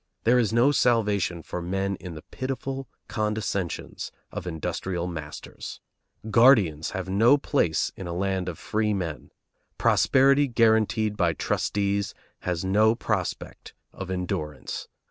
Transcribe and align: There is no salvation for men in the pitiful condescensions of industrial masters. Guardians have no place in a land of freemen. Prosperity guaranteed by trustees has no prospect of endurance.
There 0.23 0.39
is 0.39 0.51
no 0.51 0.71
salvation 0.71 1.43
for 1.43 1.61
men 1.61 1.95
in 1.97 2.15
the 2.15 2.23
pitiful 2.23 2.87
condescensions 3.07 4.11
of 4.31 4.47
industrial 4.47 5.05
masters. 5.05 5.79
Guardians 6.31 6.89
have 6.89 7.07
no 7.07 7.37
place 7.37 7.91
in 7.95 8.07
a 8.07 8.13
land 8.15 8.49
of 8.49 8.57
freemen. 8.57 9.29
Prosperity 9.77 10.47
guaranteed 10.47 11.15
by 11.15 11.33
trustees 11.33 12.15
has 12.39 12.65
no 12.65 12.95
prospect 12.95 13.75
of 13.93 14.09
endurance. 14.09 14.87